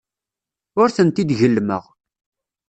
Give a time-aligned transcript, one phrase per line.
[0.81, 1.83] Ur tent-id-gellmeɣ.